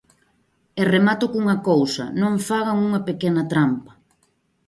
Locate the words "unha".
2.87-3.03